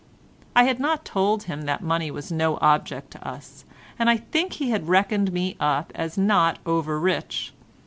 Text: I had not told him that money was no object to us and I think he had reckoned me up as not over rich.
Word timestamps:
I 0.55 0.63
had 0.63 0.79
not 0.79 1.05
told 1.05 1.43
him 1.43 1.61
that 1.65 1.83
money 1.83 2.09
was 2.09 2.31
no 2.31 2.57
object 2.59 3.11
to 3.11 3.27
us 3.27 3.65
and 3.99 4.09
I 4.09 4.17
think 4.17 4.53
he 4.53 4.71
had 4.71 4.87
reckoned 4.87 5.31
me 5.31 5.55
up 5.59 5.91
as 5.93 6.17
not 6.17 6.57
over 6.65 6.99
rich. 6.99 7.53